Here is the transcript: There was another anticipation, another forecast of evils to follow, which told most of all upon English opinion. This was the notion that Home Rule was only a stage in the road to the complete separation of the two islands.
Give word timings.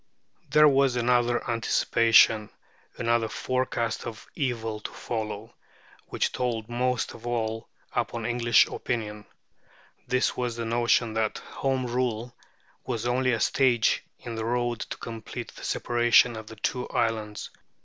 There 0.49 0.67
was 0.67 0.95
another 0.95 1.47
anticipation, 1.47 2.49
another 2.97 3.27
forecast 3.29 4.07
of 4.07 4.25
evils 4.33 4.81
to 4.85 4.91
follow, 4.91 5.53
which 6.07 6.31
told 6.31 6.67
most 6.67 7.13
of 7.13 7.27
all 7.27 7.69
upon 7.93 8.25
English 8.25 8.65
opinion. 8.65 9.27
This 10.07 10.35
was 10.35 10.55
the 10.55 10.65
notion 10.65 11.13
that 11.13 11.37
Home 11.37 11.85
Rule 11.85 12.35
was 12.83 13.05
only 13.05 13.31
a 13.33 13.39
stage 13.39 14.03
in 14.17 14.33
the 14.33 14.43
road 14.45 14.79
to 14.79 14.89
the 14.89 14.95
complete 14.97 15.51
separation 15.61 16.35
of 16.35 16.47
the 16.47 16.55
two 16.55 16.87
islands. 16.89 17.51